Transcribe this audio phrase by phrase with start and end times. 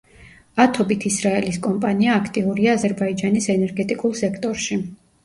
[0.63, 4.79] ათობით ისრაელის კომპანია აქტიურია აზერბაიჯანის ენერგეტიკულ სექტორში.